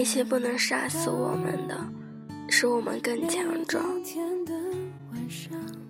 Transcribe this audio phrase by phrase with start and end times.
[0.00, 1.76] 那些不能杀死我们的，
[2.48, 3.84] 使我们更强壮。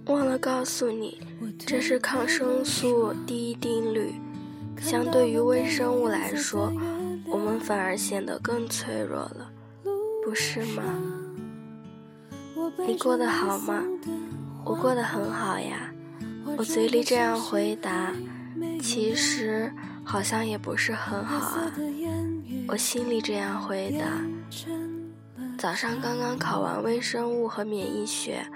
[0.06, 1.20] 忘了告诉你，
[1.56, 4.12] 这是抗生素第一定律。
[4.80, 6.72] 相对于微生物来说，
[7.24, 9.48] 我们反而显得更脆弱了，
[10.24, 10.82] 不是吗？
[12.84, 13.80] 你过得好吗？
[14.64, 15.94] 我过得很好呀。
[16.56, 18.12] 我嘴里这样回答，
[18.82, 21.72] 其实好像也不是很好啊。
[22.70, 24.06] 我心里这样回答。
[25.58, 28.46] 早上刚刚考完微生物和免疫学，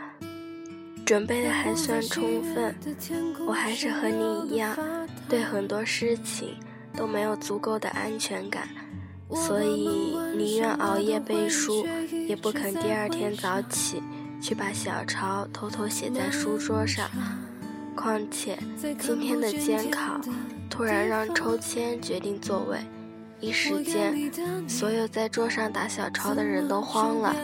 [1.04, 2.72] 准备的还算充分。
[3.44, 4.78] 我还是和你一样，
[5.28, 6.54] 对很多事情
[6.96, 8.68] 都没有足够的安全感，
[9.32, 11.84] 所以宁愿熬夜背书，
[12.28, 14.00] 也不肯第二天早起
[14.40, 17.10] 去把小抄偷偷写在书桌上。
[17.96, 18.56] 况且
[19.00, 20.20] 今天的监考
[20.70, 22.78] 突然让抽签决定座位，
[23.44, 24.32] 一时间
[24.66, 27.36] 所有在桌上打小抄的人都慌了。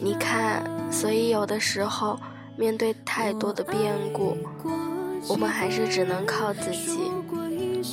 [0.00, 2.18] 你看，所以有的时候
[2.56, 4.36] 面对太多的变故，
[5.28, 6.98] 我们还是只能靠自己。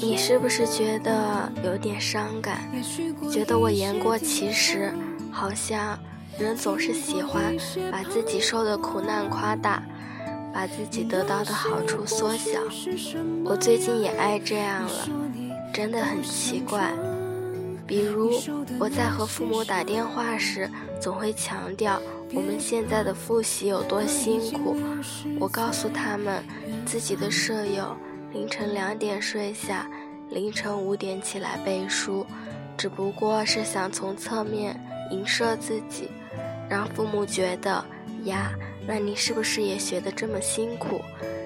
[0.01, 2.59] 你是不是觉得有点伤感？
[3.31, 4.91] 觉得我言过其实？
[5.31, 5.99] 好像
[6.39, 7.55] 人总是喜欢
[7.91, 9.83] 把自己受的苦难夸大。
[10.53, 12.61] 把自己得到的好处缩小，
[13.43, 15.09] 我最近也爱这样了，
[15.75, 16.89] 真的很奇怪。
[17.85, 18.31] 比如
[18.79, 20.69] 我在和父母打电话时，
[21.01, 22.01] 总会强调
[22.33, 24.77] 我们现在的复习有多辛苦。
[25.37, 26.41] 我告诉他们，
[26.85, 27.93] 自己的舍友
[28.31, 29.85] 凌晨两点睡下，
[30.29, 32.25] 凌晨五点起来背书，
[32.77, 34.79] 只不过是想从侧面
[35.11, 36.09] 影射自己，
[36.69, 37.83] 让父母觉得
[38.23, 38.53] 呀。
[38.87, 41.01] 那你是不是也学得这么辛苦？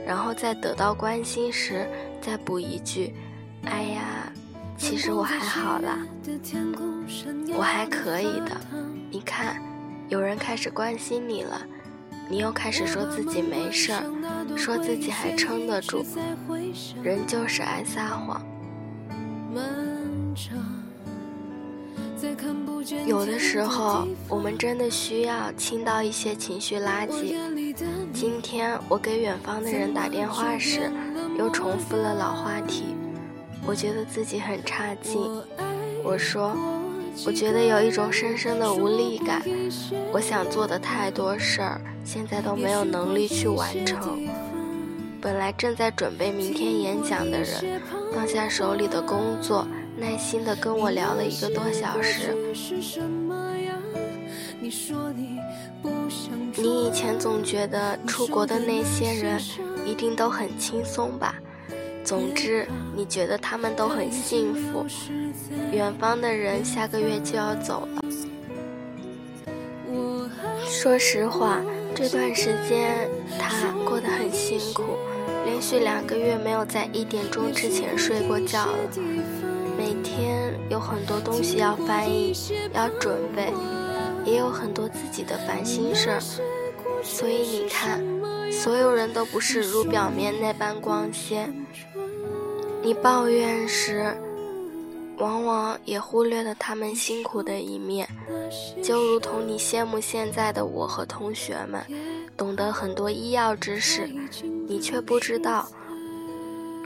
[0.06, 1.88] 然后在得到关心时，
[2.22, 3.14] 再补一句
[3.64, 4.19] ：“哎呀，
[4.80, 6.00] 其实我还好啦，
[7.56, 8.58] 我还可以的。”
[9.12, 9.62] 你看，
[10.08, 11.62] 有人开始关心你了，
[12.30, 14.04] 你又开始说自己没事儿，
[14.56, 16.06] 说自己还撑得住。
[17.04, 18.42] 人就是爱撒谎。
[23.06, 27.36] 有的时候，我们真的需要清倒一些情绪垃圾。
[28.14, 30.92] 今天我给远方的人打电话时，
[31.38, 32.96] 又重复了老话题。
[33.66, 35.22] 我觉得自己很差劲。
[36.04, 36.56] 我说，
[37.26, 39.42] 我觉得有一种深深的无力感。
[40.12, 44.20] 我想做的太多事儿，现在都没有能力去完成。
[45.22, 47.82] 本来正在准备明天演讲的人，
[48.14, 49.68] 放下手里的工作。
[49.98, 52.34] 耐心的跟我聊了一个多小时。
[56.56, 59.38] 你以前总觉得出国的那些人
[59.86, 61.36] 一定都很轻松吧？
[62.10, 64.84] 总之，你觉得他们都很幸福。
[65.72, 68.02] 远方的人下个月就要走了。
[70.68, 71.62] 说实话，
[71.94, 74.82] 这段时间他过得很辛苦，
[75.46, 78.78] 连续两个月没有在一点钟之前睡过觉了。
[79.78, 82.34] 每天有很多东西要翻译，
[82.74, 83.54] 要准备，
[84.26, 86.20] 也有很多自己的烦心事儿。
[87.04, 88.04] 所以你看，
[88.52, 91.54] 所有人都不是如表面那般光鲜。
[92.90, 94.12] 你抱怨时，
[95.20, 98.10] 往往也忽略了他们辛苦的一面。
[98.84, 101.86] 就如同你羡慕现在的我和同学们，
[102.36, 104.10] 懂得很多医药知识，
[104.68, 105.70] 你却不知道，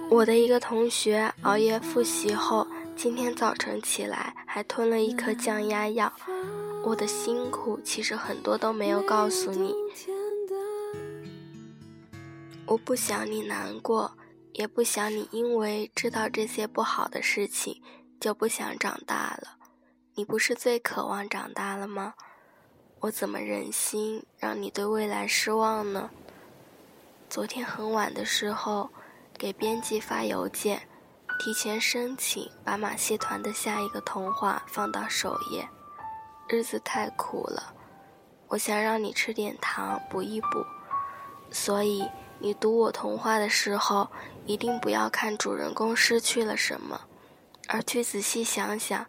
[0.10, 2.68] 我的一个同学熬夜复习后。
[2.98, 6.12] 今天早晨起来还吞了一颗降压药，
[6.84, 9.74] 我的辛苦其实很多都没有告诉你。
[12.66, 14.12] 我不想你难过，
[14.54, 17.82] 也不想你因为知道这些不好的事情
[18.20, 19.58] 就不想长大了。
[20.16, 22.14] 你不是最渴望长大了吗？
[23.00, 26.10] 我怎么忍心让你对未来失望呢？
[27.30, 28.90] 昨天很晚的时候，
[29.38, 30.88] 给编辑发邮件。
[31.40, 35.68] 提前申请把马戏团的下一个童话放到首页，
[36.48, 37.74] 日子太苦了，
[38.50, 40.64] 我想让你吃点糖补一补，
[41.50, 42.08] 所以
[42.44, 44.10] 你读我童话的时候，
[44.46, 47.00] 一定不要看主人公失去了什么，
[47.70, 49.06] 而去仔细想想，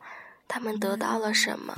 [0.47, 1.77] 他们得到了什么。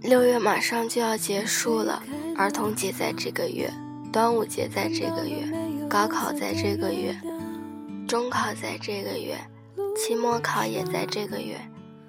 [0.00, 2.02] 六月马上就要结束了，
[2.34, 3.70] 儿童节在这个月。
[4.10, 5.46] 端午节在这个月，
[5.86, 7.14] 高考在这个月，
[8.08, 9.36] 中考在这个月，
[9.94, 11.60] 期末考也在这个月。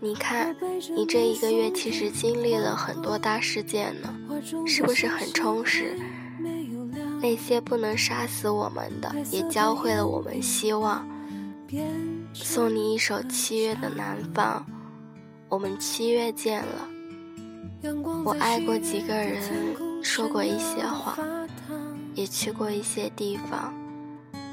[0.01, 0.55] 你看，
[0.95, 4.13] 你这一个月其实经历了很多大事件呢，
[4.65, 5.99] 是不是很充实？
[7.21, 11.05] 那些不能杀死我们的，也教会了我们希望。
[12.33, 14.65] 送你一首七月的南方，
[15.49, 16.87] 我们七月见了。
[18.23, 19.41] 我爱过几个人，
[20.01, 21.17] 说过一些话，
[22.13, 23.73] 也去过一些地方，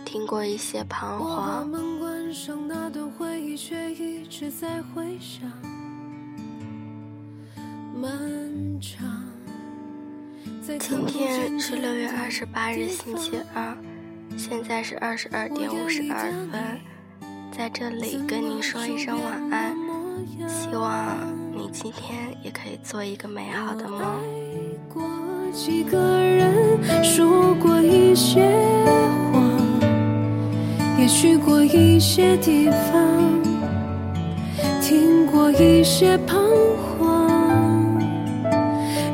[0.05, 1.71] 听过一些彷徨。
[3.57, 3.75] 今
[11.07, 13.75] 天是六月二十八日，星期二，
[14.37, 16.79] 现在是二十二点五十二分，
[17.51, 19.75] 在这里跟您说一声晚安，
[20.47, 21.17] 希望。
[21.57, 24.03] 你今天也可以做一个美好的梦。
[24.03, 24.19] 爱
[24.93, 25.03] 过
[25.51, 29.26] 几个人，说过一些话，
[31.07, 33.43] 去过一些地方，
[34.81, 36.37] 听过一些彷
[36.99, 37.31] 徨。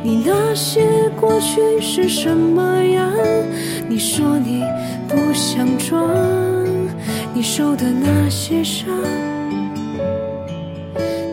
[0.03, 3.13] 你那些过去是什么样？
[3.89, 4.65] 你说你
[5.07, 6.09] 不想装，
[7.35, 8.89] 你受的那些伤，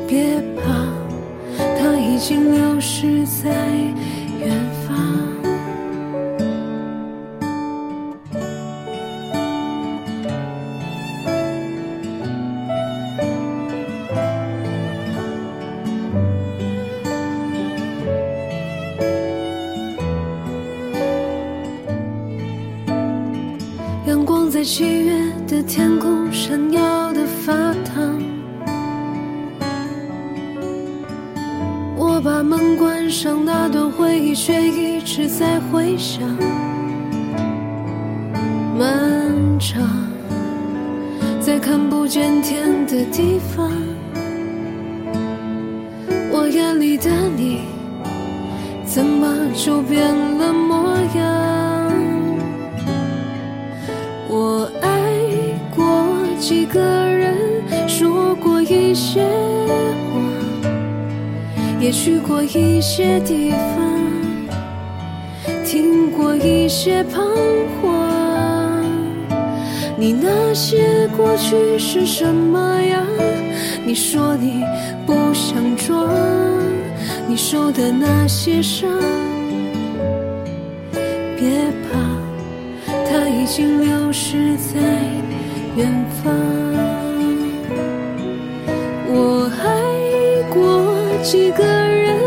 [0.08, 0.64] 别怕。
[1.80, 3.50] 它已经流失在
[4.40, 4.79] 远方。
[24.60, 25.14] 在七月
[25.48, 27.54] 的天空闪耀的发
[27.86, 28.22] 烫。
[31.96, 36.22] 我把门关上，那段回忆却一直在回响。
[38.78, 39.82] 漫长，
[41.40, 43.72] 在看不见天的地方，
[46.34, 47.62] 我眼里的你，
[48.86, 50.29] 怎么就变了
[61.90, 64.62] 也去过一些地方，
[65.66, 67.20] 听过一些彷
[67.82, 68.86] 徨。
[69.98, 73.04] 你那些过去是什么样？
[73.84, 74.64] 你说你
[75.04, 76.08] 不想装，
[77.28, 78.88] 你受的那些伤，
[81.40, 81.50] 别
[81.90, 81.98] 怕，
[83.10, 84.80] 它已经流失在
[85.76, 86.99] 远方。
[91.22, 92.18] 几个人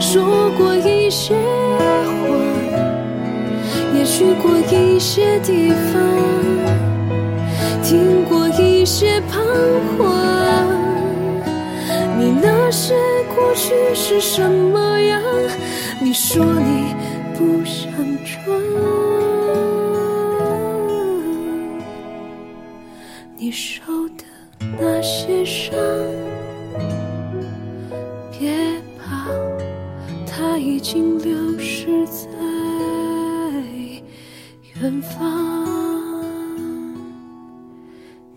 [0.00, 2.36] 说过一些话，
[3.94, 6.02] 也去过一些地方，
[7.82, 9.40] 听过一些彷
[9.96, 10.08] 徨。
[12.18, 12.94] 你那些
[13.34, 15.22] 过去是什么样？
[16.02, 16.94] 你说你
[17.34, 17.92] 不想
[18.24, 18.60] 装，
[23.36, 23.80] 你受
[24.18, 24.24] 的
[24.78, 25.72] 那些伤。
[30.80, 32.26] 已经流失在
[34.80, 36.24] 远方。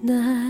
[0.01, 0.42] 那。